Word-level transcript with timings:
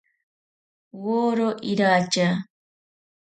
Woro 1.03 1.49
iracha. 1.71 2.27